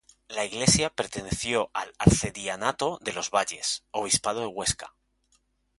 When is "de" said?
3.03-3.13, 4.39-4.47